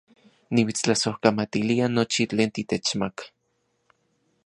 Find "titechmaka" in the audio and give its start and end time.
2.55-3.23